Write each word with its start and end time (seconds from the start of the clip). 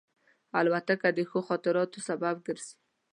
الوتکه 0.57 1.09
د 1.17 1.19
ښو 1.29 1.39
خاطرو 1.47 1.83
سبب 2.07 2.35
ګرځي. 2.47 2.73